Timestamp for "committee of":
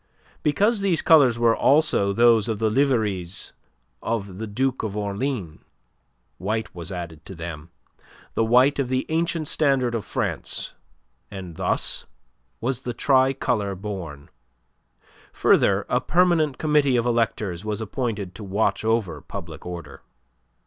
16.57-17.05